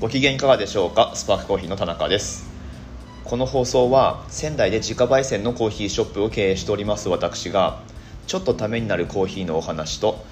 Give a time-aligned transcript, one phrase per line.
[0.00, 1.10] ご機嫌いかがでしょうか？
[1.16, 2.48] スパークコーヒーの田中です。
[3.24, 7.82] この放送は仙台で自家焙煎のコーヒーショップを経営しております私が
[8.28, 10.24] ちょっとためになるコーヒーのお話と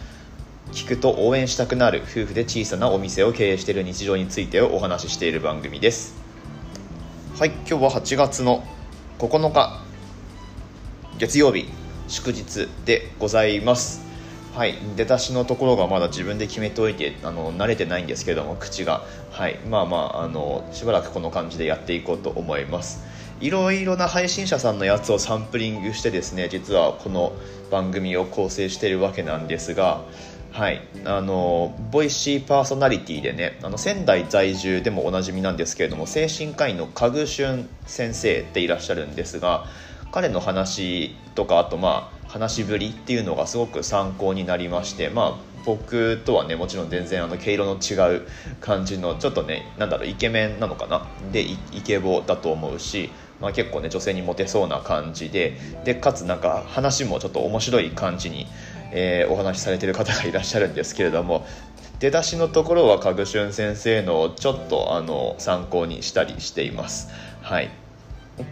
[0.71, 6.15] 聞くと応援したくなる夫婦で小さなお店を経営している日常についてをお話ししている番組です。
[7.37, 8.65] はい今日は8月の
[9.19, 9.83] 9日
[11.19, 11.69] 月曜日
[12.07, 14.06] 祝日でございます。
[14.57, 14.75] はい。
[14.97, 19.03] 出だしのところがまだ自分で決めておいてあの慣れてないんですけども口が。
[19.31, 19.59] はい。
[19.69, 23.05] まあまああのしばらくこの感じでやっていこうと思います。
[23.39, 27.35] いろいろな配信者さんのやつをサンプリングしてですね実はこの
[27.71, 30.01] 番組を構成しているわけなんですが
[30.53, 30.81] はい。
[31.05, 39.67] あのボイシーパーソナリティでねあの仙台在住でもおなじみなんですけれども精神科医の家具俊先生っていらっしゃるんですが
[40.13, 48.27] 彼の話とかあとまあ話しぶりっていうのがすごく参考になりましてまあ僕とはねもちろん全然あの毛色の違う
[48.61, 51.07] 感じのちょっとねなんだろうイケメンなのかな？
[51.33, 58.47] でイケボだと思うし、まあ、結構ね女性にモテそうな感じででかつなんか話もちょっと面白い感じに、
[58.93, 61.47] えー、お話しされてる方がいらっしゃるんですけれども
[61.99, 67.09] 出だしのところはかぐしゅん先生のちょっとあの参考にしたりしています。
[67.41, 67.71] はい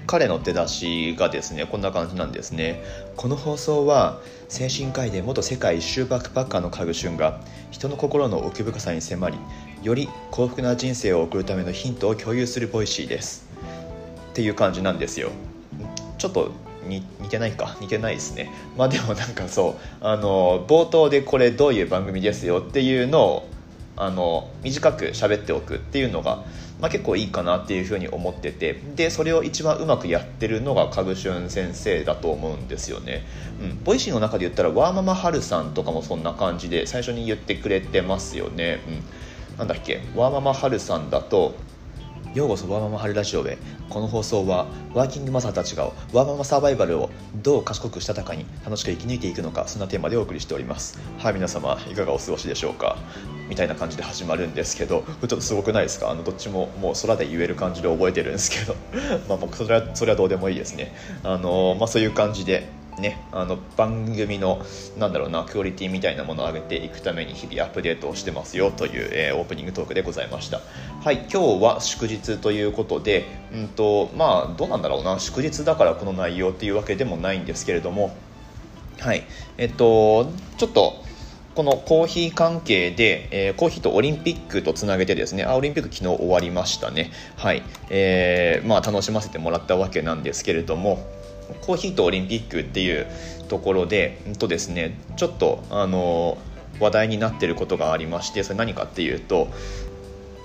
[0.07, 2.83] 彼の出だしがですねこんな感じなんですね。
[3.17, 9.39] この放送は精神科医で元世界一周バックパッカーのカグシュンが人の心の奥深さに迫り
[9.83, 13.47] より幸福な人生を送るためのヒントを共有する Voicyです。
[14.31, 15.31] っていう感じなんですよ。
[16.19, 16.51] ちょっと
[16.87, 17.77] 似てないか。
[17.81, 18.51] 似てないですね。
[18.77, 23.49] まあでもなんかそうあの冒頭でこれどういう番組ですよっていうのを
[23.97, 26.45] あの短く喋っておくっていうのが
[26.81, 33.25] まあ、結構いいかなっていうふうに思っててでそれを一番うまくやってるのがカグシュン先生だと思うんですよね、
[33.63, 38.81] うん、 Voicyの中で言ったらワーママハルさんとかもそんな感じで最初に言ってくれてますよね、
[39.53, 40.01] うん、なんだっけ？
[40.17, 41.55] ワーママハルさんだと
[42.35, 43.57] ようこそワーママはるラジオへ。
[43.89, 50.99] この放送はワーキングマザーたちがワーママサバイバルをどう賢くしたたかに楽しく生き抜いていくのかそんなテーマでお送りしております。
[51.19, 52.97] はい皆様いかがお過ごしでしょうか？
[53.49, 58.75] みたいな感じで始まるんですけどちょっとすごくないですかあのどっちももう空で言える感じで覚えてるんですけど。
[59.29, 60.93] まあ僕それはそれはどうでもいいですね。
[61.23, 62.69] あのまあそういう感じで
[62.99, 64.65] ね、あの番組の
[64.99, 70.61] なんだろうなクオリティみたいなものを上げていくために日々アップデートをしてますよという、えー、オープニングトークでございました。
[71.03, 78.17] はい今日は祝日ということでうんとまあどうなんだろうな祝日だからこの内容っていうわけでもないんですけれども
[79.01, 79.25] はい
[79.59, 81.05] えっとちょっと
[81.55, 87.11] このコーヒー関係で、えー、コーヒーとオリンピックとつなげてですねあオリンピック昨日終わりましたね。
[87.37, 91.07] はい、えー、まあ楽しませてもらったわけなんですけれども
[91.63, 93.07] コーヒーとオリンピックっていう
[93.49, 96.39] ところで、んとですね、ちょっとあの
[96.81, 99.49] 話題になっていることがありましてそれ何かっていうと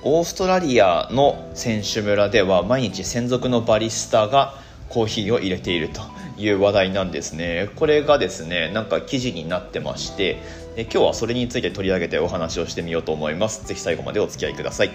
[0.04, 4.54] オーストラリアの選手村では毎日専属のバリスタが
[4.88, 6.02] コーヒーを入れていると
[6.38, 7.70] いう話題なんですね。
[7.76, 10.42] これがですねなんか記事になってまして
[10.78, 13.68] 今日はそれについて取り上げてお話をしてみようと思います。
[13.68, 14.92] ぜひ最後までお付き合いください。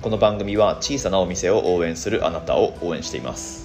[0.00, 3.63] この番組は小さなお店を応援するあなたを応援しています。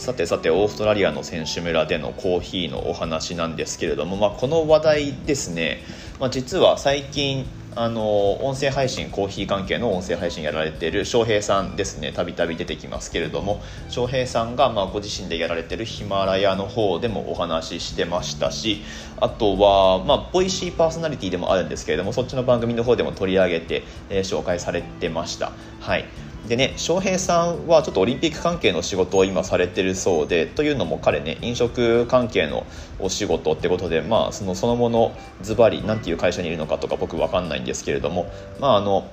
[0.00, 5.82] さてさてオーストラリアの選手村でのコーヒーのお話なんですけれども、まあ、この話題ですね、
[6.18, 7.44] まあ、実は最近
[7.76, 12.12] あの音声配信コーヒー関係の音声配信やられている翔平さんですね。
[12.12, 13.60] たびたび出てきますけれども
[13.90, 18.82] 翔平さんがまあご自身でやられているヒマラヤの方でもお話ししてましたし
[19.20, 25.52] あとは、まあ、ボイシーパーソナリティでもあるんですけれどもそっちの番組の方でも取り上げて、えー、紹介されてました。
[25.80, 26.06] はい。
[26.50, 32.66] でね翔平さんはちょっとオリンピック関係の仕事を今されてるそうでというのも彼ね飲食関係の
[32.98, 35.12] お仕事ってことでまあそのそのもの
[35.42, 38.28] ズバリ何ていう会社にいるのかとか僕分かんないんですけれども
[38.58, 39.08] まああの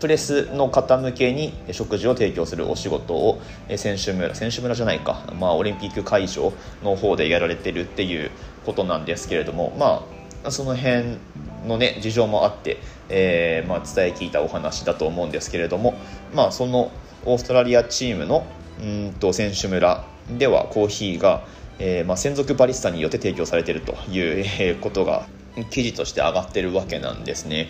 [0.00, 3.40] プレスの方向けに食事を提供するお仕事を
[3.76, 6.52] 選手村選手村じゃないか、まあ、オリンピック会場
[6.82, 8.32] の方でやられてるっていう
[8.66, 10.04] ことなんですけれどもま
[10.44, 11.18] あその辺
[11.66, 12.78] のね事情もあって、
[13.08, 15.94] えー、まあ、伝え聞いたお話だと思うんですけれども、
[16.34, 16.90] まあ、その
[17.24, 18.46] オーストラリアチームの
[18.80, 20.04] うんと選手村
[20.38, 21.44] ではコーヒーが、
[21.78, 25.26] えー、まあ、専属バリスタによって提供されているということが
[25.70, 27.68] 記事として上がってるわけなんですね。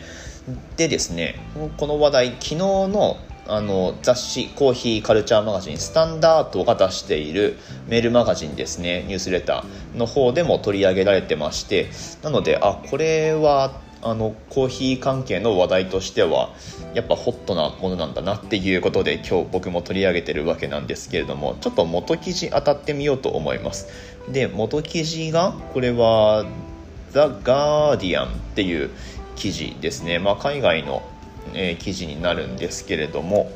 [0.76, 1.36] でですね
[1.78, 3.16] この話題昨日の
[3.46, 7.58] あの雑誌コーヒーカルチャーマガジンスタンダードが出している
[7.88, 11.90] メールマガジンですねニュースレターの方でも取り上げられてまして
[12.22, 16.50] なのであこれはあのコーヒー関係の話題としては
[16.92, 23.88] やっぱホットなものなんだなっていうことで今日僕も取り上げてるわけなんですけれどもちょっと元記事当たってみようと思います。
[24.30, 26.44] で元記事がこれは
[27.10, 28.90] ザ・ガーディアンっていう
[29.36, 31.02] 記事ですね、まあ、海外の、
[31.54, 33.50] えー、記事になるんですけれども。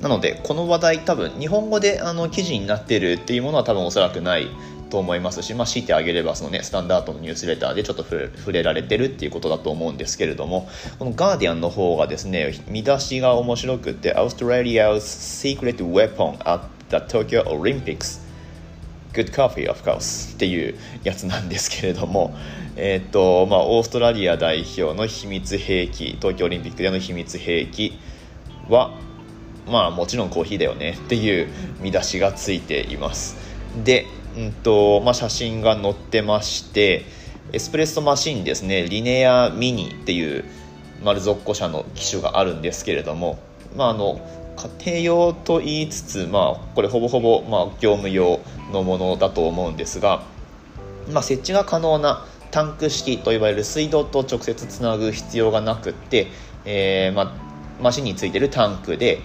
[0.00, 4.48] なのでこの話題多分日本語であの記事になってるっていうものは多分おそらくない
[4.90, 10.68] と思いますし、まあ、強いてあげればその、ね、スタンダードのニュースレターでちょっと触れられてるっていうことだと思うんですけれども
[10.98, 18.24] このガーディアンの方がですね見出しが面白くて Australia's secret weapon at the Tokyo Olympics.
[19.12, 22.36] Good Coffee of course っていうやつなんですけれども
[22.76, 27.98] えっ、とまあオーストラリア代表の秘密兵器東京オリンピックでの秘密兵器
[28.68, 28.92] は
[29.66, 31.48] まあもちろんコーヒーだよねっていう
[31.80, 33.36] 見出しがついています。
[33.82, 34.06] で
[34.36, 37.06] うんとまあ、写真が載ってまして
[37.52, 40.44] エスプレッソマシンですねリネアミニっていう
[41.02, 43.38] 丸底ッ社の機種があるんですけれども、
[43.76, 44.20] まあ、あの
[44.80, 48.40] 家庭用と言いつつ、まあ、これほぼほぼ、まあ、業務用
[48.72, 50.22] のものだと思うんですが、
[51.10, 56.28] まあ、設置が可能なタンク式といわれる水道と直接つなぐ必要がなくって、
[56.64, 57.32] えーまあ、
[57.82, 59.20] マシンについてるタンクで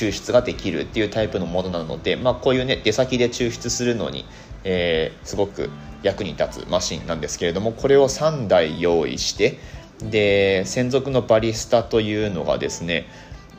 [0.00, 4.24] 抽出ができるっていうタイプのものなので、まあ、こういうね出先で抽出するのに、
[4.64, 5.68] えー、すごく
[6.02, 9.58] 役に立つマシンなんですけれどもこれを3台用意して
[10.02, 13.06] で専属のバリスタというのがですね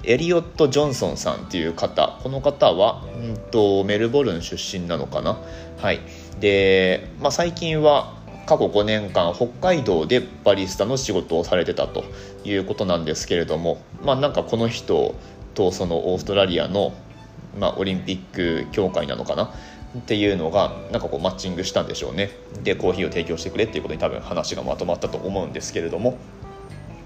[0.03, 5.37] エリオット・ジョンソンさんっていう方この方は、うんと、メルボルン出身なのかな？
[5.77, 5.99] はい。
[6.39, 8.15] で、まあ、最近は
[8.47, 12.03] 過去5年間北海道でバリスタの仕事をされてたと
[12.43, 15.13] いうことなんですけれどもまあなんかこの人
[15.53, 16.93] とそのオーストラリアの、
[17.59, 19.53] まあ、オリンピック協会なのかな？
[19.97, 22.29] っていうのがなんかこうマッチングしたんでしょうね。
[22.63, 26.17] でコーヒーを提供してくれっていうことに多分話がまとまったと思うんですけれども。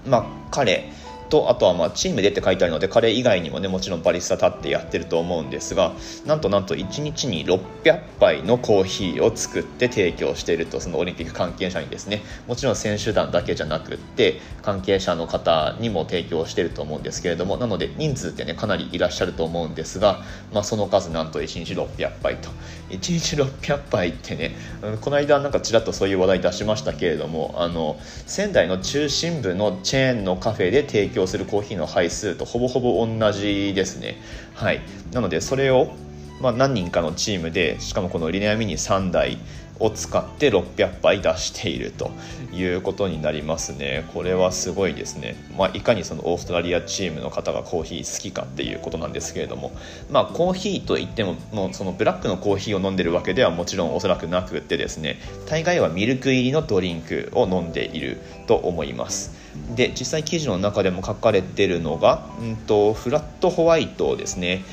[0.06, 0.90] まあ彼
[1.28, 5.92] とあとはまあチームでって書いてあるので彼以外にもねもちろんバリスタ立ってやってると思うんですが
[6.24, 20.22] なんとなんと1日に600杯のコーヒーを作って提供しているとそのオリンピック関係者にですねもちろん選手団だけじゃなくって関係者の方にも提供していると思うんですけれどもなので人数ってねかなりいらっしゃると思うんですが、
[20.52, 22.50] まあ、その数なんと1日600杯と
[22.90, 24.54] 1日600杯ってね
[25.00, 34.16] この間なんかちらっとそういう話題出しましたけれどもあの仙台の中心部のチェーンのカフェで提供するコーヒーの杯数とほぼほぼ同じですね。
[34.54, 34.80] はい。
[35.12, 35.94] なのでそれを
[36.40, 39.38] まあ、何人かのチームでしかもこのリネアミニ3台
[39.78, 42.10] を使って600杯出していると
[42.52, 44.04] いうことになりますね。
[44.14, 49.72] これはすごいですね、まあ、いかにそのオーストラリアチームの方がコーヒー好きかっていうことなんですけれども。
[50.10, 55.20] まあコーヒーといってももうそのブラックのコーヒーを飲んでるわけではもちろんおそらくなくってですね。
[55.48, 59.46] 大概はミルク入りのドリンクを飲んでいると思います。
[59.74, 64.64] で実際記事の中でも書かれてるのが、うんとフラットホワイトですね。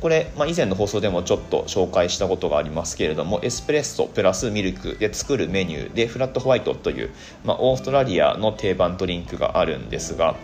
[0.00, 7.10] これ、まあ、以前の放送でもちょっと紹介したことがありますけれどもエスプレッソプラスミルクで作るメニューでフラットホワイトという、
[7.44, 10.36] まあ、オーストラリアの定番ドリンクがあるんですが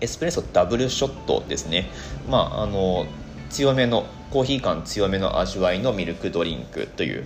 [0.00, 1.88] エスプレッソダブルショットですね、
[2.28, 3.06] まあ、あの
[3.50, 7.24] 強めのコーヒー感強めの味わいのミルクドリンクという、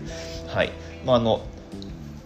[0.49, 0.73] はい。
[1.07, 1.41] まあ、あの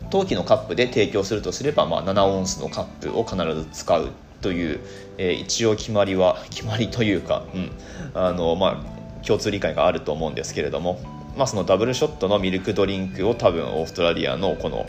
[0.09, 4.11] 陶器のカップで提供するとすれば、まあ、7オンスのカップを必ず使う
[4.41, 4.81] という、
[5.19, 7.71] えー、一応決まりは決まりというか、うん。
[8.15, 9.00] あのまあ、
[9.31, 10.99] 共通理解があると思うんですけれども、
[11.37, 14.89] まあ、そのダブルショットのミルクドリンクを多分オーストラリアのこの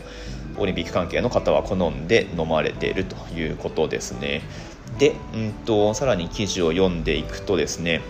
[0.58, 4.42] オリンピック関係の方は好んで飲まれているということですね。
[4.98, 8.00] で、うんと、さらに記事を読んでいくとですね、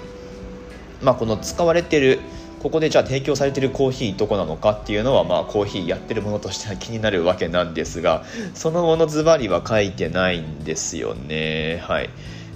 [1.02, 2.20] まあ、この使われてる
[2.62, 8.24] ここでじゃあ提供されてるコーヒーどこなのかっていうのはまあコーヒーやってるものとしては気になるわけなんですが
[8.54, 11.82] そのものズバリは書いてないんですよね。
[11.82, 12.10] はい。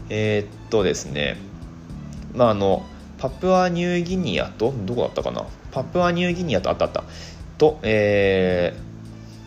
[0.09, 1.37] えー、っとですね。
[2.35, 2.87] まああの
[3.27, 5.45] パプアニューギニアとどこだったかな？
[5.73, 7.03] パプアニューギニアとあったあった。
[7.59, 8.73] と、え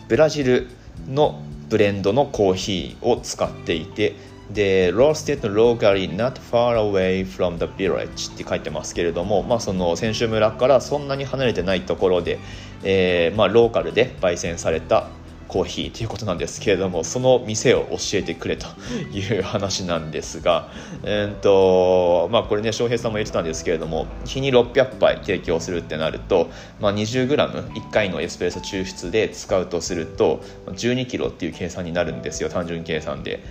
[0.04, 0.68] ー、ブラジル
[1.08, 4.16] のブレンドのコーヒーを使っていて
[4.52, 12.38] で roasted locally not far away from the village って書いてますけれども、まあ、その選手村からそんなに離れてないところで、
[12.82, 15.08] えーまあ、ローカルで焙煎された
[15.50, 18.68] コーヒーということなんですけれどもその店を教えてくれと
[19.12, 20.70] いう話なんですが、
[21.02, 33.42] えーとまあ、これね翔平さんも言ってたんですけれども日に600杯提供するってなると、まあ、20g1 回のエスプレッソ抽出で使うとすると 12kg っていう計算になるんですよ単純計算で。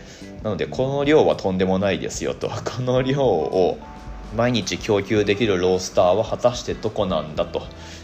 [0.42, 2.48] なのでこの量はとんでもないですよと。
[2.48, 3.78] この量を
[4.38, 7.64] 毎日供給できるロースターは果たしてどこなんだと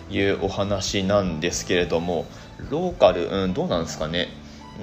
[0.10, 2.26] いうお話なんですけれども
[2.70, 4.30] ローカル、うん、どうなんですかね。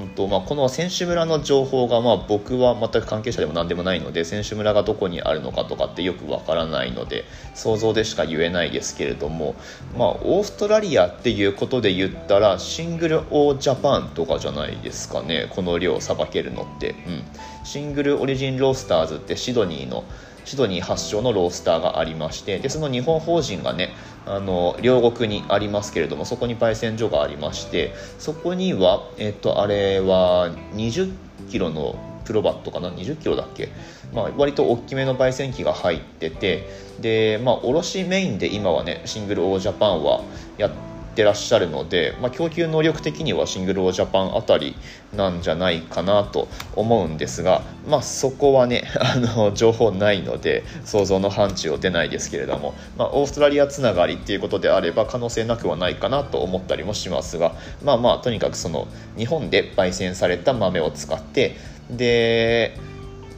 [0.00, 7.24] うんとまあ、この選手村の情報が、まあ、僕は全く関係者でも何でもないので選手村がどこにあるのかとかってよくわからないので
[7.54, 9.54] 想像でしか言えないですけれども、
[9.98, 15.48] まあ、オーストラリアっていうことで言ったらシングルオージャパンとかじゃないですかね。
[15.50, 17.22] この量をさばけるのって、うん、
[17.64, 20.04] シングルオリジンロースターズってシドニーの
[20.44, 23.90] シドニー発祥のロースターがありましてでその日本法人がね
[24.26, 31.12] あの両国にありますけれどもそこに焙煎所がありましてそこには、えっと、あれは20
[31.50, 33.68] キロのプロバットかな？20キロだっけ、
[34.14, 36.68] まあ、割と大きめの焙煎機が入ってて
[37.00, 40.22] で、まあ、卸メインで今はねシングルオージャパンは
[40.56, 44.74] やってってらっしゃるので、まあ、供給能力的にはシングルオージャパンあたり
[45.14, 57.54] なんじゃないかなと思うんですが、まあ、そこはね あの情報ないので想像の範疇を出ないですけれども、まあ、オーストラリアつながりっていうことであれば可能性なくはないかなと思ったりもしますが
[57.84, 61.56] まあまあとにかくその日本で焙煎された豆を使って
[61.90, 62.76] で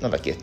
[0.00, 0.36] なんだっけ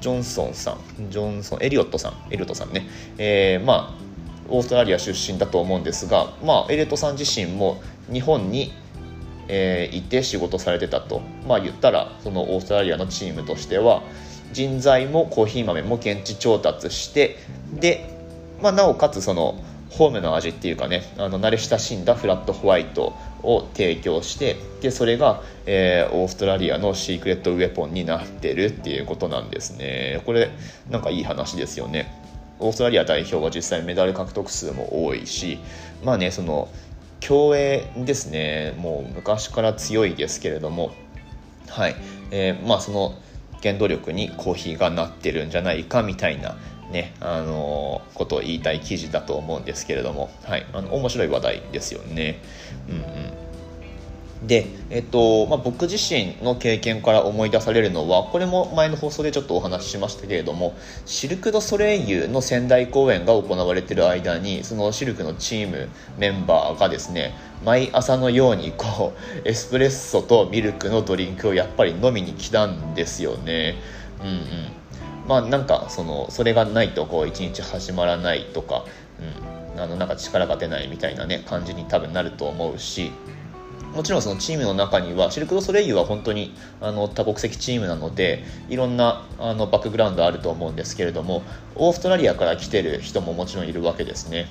[0.00, 2.86] ジョンソンさんジョンソンエリオットさんエリオットさんね、
[3.18, 4.09] えー、まあ
[4.50, 7.80] オーストラリア出身だと思うんですが、まあ、エレトさん自身も
[8.12, 8.72] 日本に、
[9.48, 14.02] えー、いて仕事されてたと、まあ、言ったらそのオーストラリアのチームとしては
[14.52, 17.36] 人材もコーヒー豆も現地調達して
[17.72, 18.10] で、
[18.60, 30.22] まあ、なおかつそのホームの味っていうかねあの慣れ親しんだフラットホワイトを提供してでそれが、えー、オーストラリアのシークレットウェポンになってるっていうことなんですね。
[30.26, 30.50] これ
[30.88, 32.19] なんかいい話ですよね。
[32.60, 35.58] オーストラリア代表は実際メダル獲得数も多いし
[36.04, 36.68] まあねその
[37.20, 38.74] 競泳ですね。
[38.78, 40.90] もう昔から強いですけれども。
[41.68, 41.94] はい、
[42.32, 43.14] えー、まあその
[43.62, 46.56] 原動力にコーヒーがなってるんじゃないかみたいな
[46.90, 50.30] ねあのー、ことを言いたい記事だと思うんですけれども。
[50.42, 50.66] はい。
[50.72, 52.40] あの面白い話題ですよね。
[52.88, 53.49] うんうん。
[54.42, 69.12] で、えっとまあ、僕自身の経験から思い出されるのはこれも前の放送でちょっとお話ししましたけれどもシルク・ド・ソレイユの仙台公演が行われている間にそのシルクのチームメンバーがですね毎朝のようにこ
[69.44, 73.76] うエスプレッソとミルクのドリンクをやっぱり飲みに来たんですよね。
[74.20, 74.80] うんうん
[75.28, 78.84] まあなんかそのそれがないとこう一日始まらないとか、
[79.74, 83.12] うん、あのなんか力が出ないみたいなね感じに多分なると思うし
[83.94, 91.42] もちろんそのチームの中にはシルク・ド・ソレイユは本当にあの多国籍チームなのでいろんなあのバックグラウンドあると思うんですけれども
[91.74, 94.48] オーストラリアから来てる人ももちろんいるわけですね。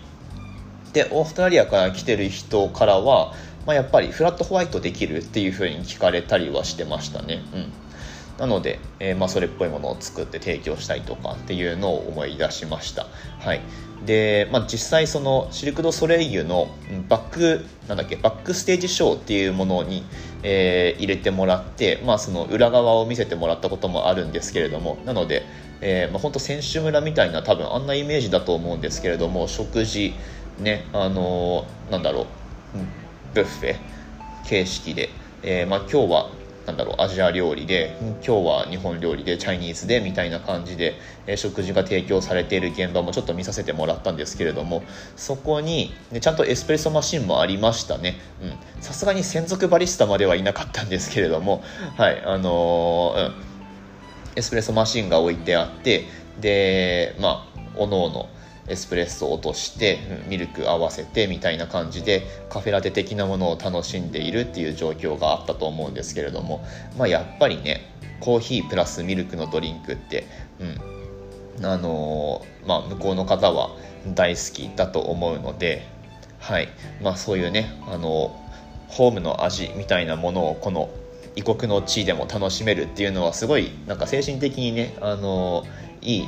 [0.93, 3.33] でオーストラリアから来てる人からは、
[3.65, 7.43] まあ、やっぱりフラットホワイトできるっていうふうに聞かれたりはしてましたね。
[7.53, 7.71] うん。
[8.39, 13.05] なので、えー、まあ、それっぽいものを作って提供したいとかっていうのを思い出しました。
[13.39, 13.61] はい、
[14.05, 16.69] で、まあ、実際そのシルク・ド・ソレイユの
[17.09, 20.03] バックなんだっけバックステージショーっていうものに、
[20.43, 25.43] えー、入れてもらって、まあ、その裏側を見せてもらったこともあるんですけれどもなので、
[25.81, 30.13] えーまあ、本当選手村みたいな多分あんなイメージだと思うんですけれども食事
[30.59, 32.25] ねあのー、なんだろう
[33.33, 33.75] ブッフェ
[34.45, 35.09] 形式で、
[35.43, 36.38] えーまあ、今日は
[36.69, 44.83] なんだろうアジア料理で今日は日本料理でチャイニーズでみたいな感じで、え食事が提供されている現場もちょっと見させてもらったんですけれども
[45.15, 48.17] そこに、ね、ちゃんとエスプレッソマシンもありましたね。
[48.81, 51.63] さすがに専属バリスタまではいなかったんですけれども
[51.97, 53.33] はいあのー、うん、
[54.35, 56.05] エスプレッソマシンが置いてあって
[56.39, 58.29] でまあおのおの
[58.69, 66.65] エスプレッソを落としてミルク合わせてみたいな感じでカフェラテ的なものを楽しんでいるっていう状況があったと思うんですけれども、
[66.97, 70.25] まあ、やっぱりねコーヒープラスミルクのドリンクって、
[70.59, 70.99] うん
[71.65, 73.71] あのー、まあ、向こうの方は
[74.07, 75.85] 大好きだと思うので、
[76.39, 76.69] はい
[77.01, 80.89] まあ、そういうね、あのー、ホームの味みたいなものをこの
[81.35, 86.27] 異国の地でも楽しめるっていうのはすごいなんか精神的にね、あのー、いい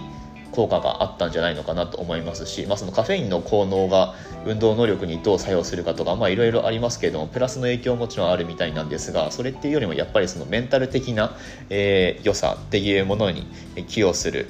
[0.51, 4.15] 効果があったんじゃないのかなと思いますし、まあ、そのカフェインの効能が
[4.45, 11.35] 運動能力にどう作用するかとかいろいろありますけれどもプラスの影響ももちろんあるみたいなんですがそれっていうよりもやっぱりそのメンタル的な、
[11.69, 13.45] えー、良さっていうものに
[13.87, 14.47] 寄与する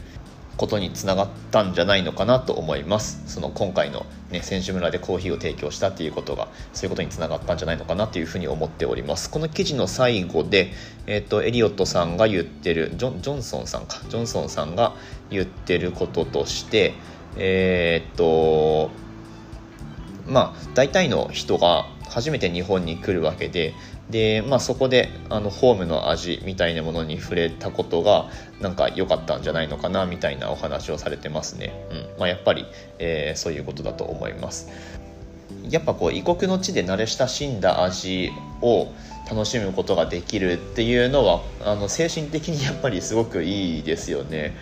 [0.62, 3.24] ことにつながったんじゃないのかなと思います。
[3.25, 9.32] その今回の、ね、選手村でコーヒーを提供したっていうことがそういうことにつながったんじゃないのかなというふうに思っております。
[9.32, 10.72] この記事の最後で、
[11.08, 14.01] えーと、エリオットさんが言ってるジョジョンソンさんか。
[14.08, 14.94] ジョンソンさんが
[15.32, 16.94] 言ってることとして
[17.38, 18.91] えっ、と
[20.27, 23.74] まあ大体の人が初めて日本に来るわけで
[24.10, 32.20] で、まあ、そこであのホームの味みたいなものに触れたことがなんか良かったんじゃないのかなみたいなお話をされてますね、うん。
[32.20, 32.65] まあ、やっぱり、
[33.00, 34.70] えー、そういうことだと思います。
[35.70, 38.88] やっぱこう異国の地で慣れ親しんだ味を
[39.30, 44.53] 楽しむことができるっていうのはあの精神的にやっぱりすごくいいですよね。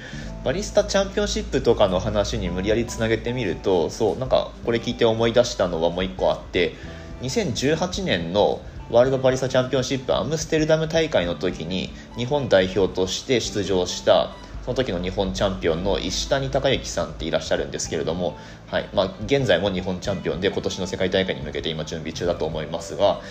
[0.44, 6.75] バリスタチャンピオンシップとかの話に無理やりつなげてみるとそうなんかこれ聞いて思い出したのはもう一個あって
[7.21, 14.31] 2018年のワールドバリスタチャンピオンシップアムステルダム大会の時に日本代表として出場した
[14.63, 23.21] その時の日本チャンピオンの石谷隆之さんっていらっしゃるんですけれども、はいまあ、現在も日本チャンピオンで今年の世界大会に向けて今準備中だと思いますが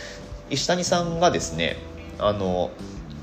[0.50, 1.76] 石谷さんがですね
[2.18, 2.71] あの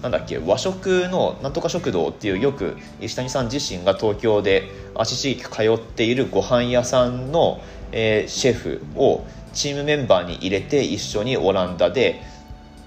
[0.02, 7.60] なんだっけ和食のなんとか食堂っていうよく石谷さん自身が東京で足しげく通っているご飯屋さんの、
[7.96, 12.22] えー、シェフをチームメンバーに入れて一緒にオランダで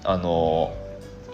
[0.03, 0.73] あの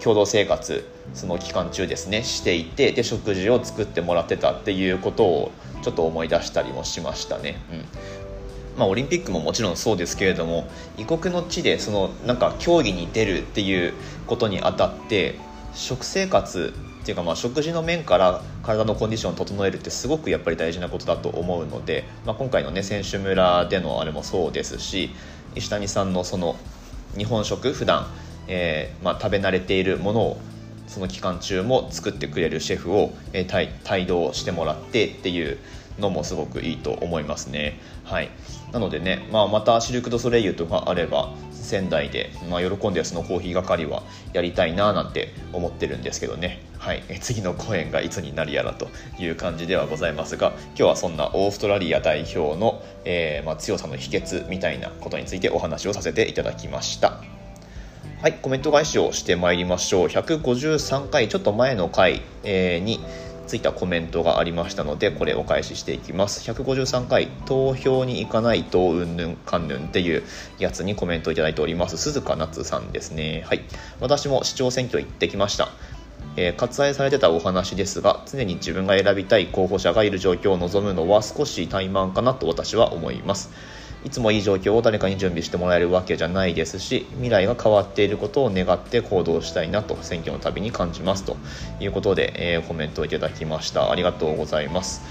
[0.02, 5.52] 共同生活その期間中ですねしていてで食事を作ってもらってたっていうことを
[5.82, 7.56] ちょっと思い出したりもしましたね。
[7.70, 7.84] うん
[8.78, 10.68] まあ、オリンピックももちろんそうですけれども
[10.98, 13.94] 異国の地でそのなんか競技に出るっていう
[14.26, 15.38] ことにあたって
[15.72, 16.74] 食生活
[17.06, 25.10] ていうかまあ食事の面から体のコンディションを整えるってすごくやっぱり大事なことだと思うので、まあ、今回のね選手村でのあれもそうですし
[25.54, 26.56] 石谷さんのその
[27.16, 28.06] 日本食普段
[28.48, 30.40] え、まあ、食べ慣れているものを
[30.86, 33.46] その期間中も作ってくれるシェフを、え、
[33.90, 35.58] 帯同してもらってっていう
[35.98, 37.80] のもすごくいいと思いますね。
[38.04, 38.30] はい、
[38.76, 44.02] なのでね、まあ、またシルク・ド・ソレイユとかあれば仙台で、まあ、喜んでそのコーヒー係は
[44.34, 57.22] やりたいななんて思ってるんですけどね、はい、 次の公演がいつになるやらという感じではございますが今日はそんなオーストラリア代表の、えー、まあ、強さの秘訣みたいなことについてお話をさせていただきました。
[58.22, 60.06] はい、コメント返しをしてまいりましょう。
[60.08, 63.00] 153回、ちょっと前の回、えー、に
[63.46, 66.50] ついたコメントがありましたので、これお返ししていきます。
[66.50, 70.22] 153回、投票に行かないとうんぬんかんぬんっていう
[70.58, 71.96] やつにコメントをいただいております。
[71.96, 73.44] 鈴鹿夏さんですね。
[73.46, 73.62] はい。
[74.00, 75.68] 私も市長選挙行ってきました。
[76.36, 83.50] えー、割愛されてたお話ですが常に自分が選びたい候補者がいる状況を望むのは少し怠慢かなと私は思います
[84.06, 91.36] いつもいい状況を誰かに準備してもらえるわけじゃないですし未来が変わっていることを願って行動したいなと選挙のたびに感じますと
[91.80, 93.90] いうことで、えー、コメントをいただきました。
[93.90, 95.02] ありがとうございます。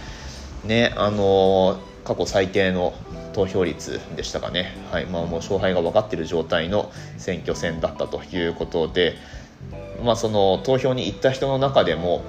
[0.63, 2.93] ねあのー、過去最低の
[3.33, 9.15] 投票率でしたかね、はいまあ、もう勝敗が分かっている状態の選挙戦だったということで、
[10.05, 12.23] まあ、その投票に行った人の中でも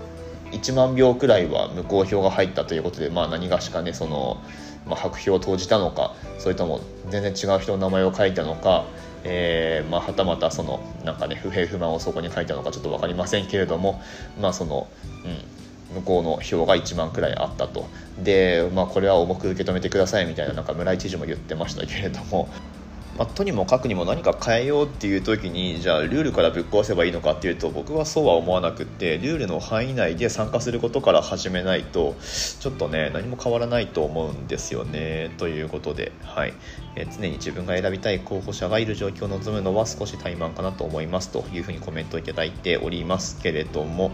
[0.51, 4.43] 1万票くらいは無効票が入ったということで、まあ、何がしかねその
[4.87, 8.85] まあ、白票を投じたのかそれとも全然違う人の名前を書いたのか、
[9.25, 14.01] えーまあ、はたまたそのなんかね不平不満をそこに書いたのかちょっと分かりませんけれども、
[14.41, 14.89] まあその
[15.25, 17.89] うん、向こうの票が1万くらいあったと。
[18.23, 22.49] で、まあ、これは重く受け止めてくださいみたいななんか村井知事も言ってましたけれども
[23.17, 32.17] まあ、とにもかくにも何か変えようっていう時にじゃあルールからぶっ壊せばいいのかっていうと僕はそうは思わなくってルールの範囲内で参加することから始めないと
[32.61, 35.31] ちょっとね何も変わらないと思うんですよね。
[35.39, 36.55] ということで、はい。
[36.95, 44.13] え常に自分が選びたい候補者がいる状況を望むのは少し怠慢かなと思いますというふうにコメントをいただいておりますけれども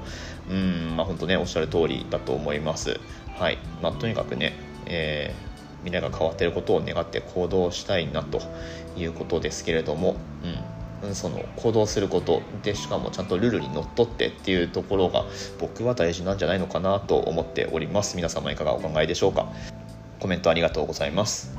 [0.51, 3.01] うんまあ本当ねおっしゃる通りだと思います。
[3.39, 3.59] はい。
[3.81, 4.53] まあ、とにかくね、
[4.87, 5.52] えー
[5.85, 8.41] 未来が変わっていることを願って行動したいなと
[8.97, 10.17] いうことですけれども、
[11.03, 15.25] うん、その行動することでしかもちゃんとルールにのっとってっていうところが
[15.59, 18.17] 僕は大事なんじゃないのかなと思っております。
[18.17, 19.49] 皆様いかがお考えでしょうか。
[20.21, 21.57] コメントありがとうございます。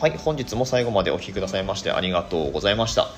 [0.00, 3.08] はい本日も最後までお聴きくださいましてありがとうございました。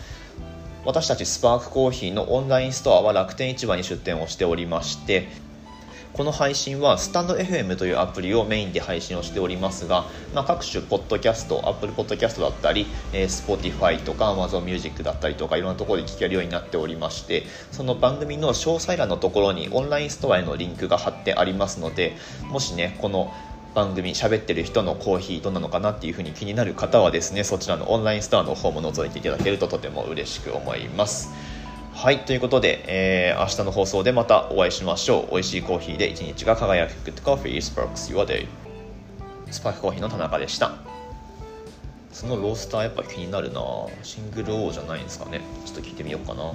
[0.84, 5.28] 私たちスパークコーヒーのオンラインストアは楽天市場に出店をしておりまして
[6.16, 23.30] この配信はスタンド FM というアプリをメインで配信をしておりますが、まあ、各種ポッドキャスト Apple Podcast だったり、えー、Spotify とか Amazon Music だったりとかいろんなところで聞けるようになっておりましてその番組の詳細欄のところにオンラインストアへのリンクが貼ってありますのでもしねこの
[23.74, 31.55] 番組喋ってる人のコーヒーどんなのかなっていう風に気になる方はですねそちらのオンラインストアの方も覗いていただけるととても嬉しく思います。
[31.96, 35.32] はいということで、えー、明日の放送でまたお会いしましょう。
[35.32, 38.46] 美味しいコーヒーで一日が輝く Good Coffee Sparks Your Day
[39.50, 40.74] スパークコーヒーの田中でした。
[42.12, 43.62] そのロースターやっぱ気になるな。
[44.02, 45.40] シングル王じゃないんですかね。
[45.64, 46.52] ちょっと聞いてみようかな。